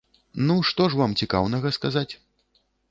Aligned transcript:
Ну, 0.47 0.55
што 0.69 0.87
ж 0.93 1.01
вам 1.03 1.11
цікаўнага 1.21 1.77
сказаць? 1.81 2.09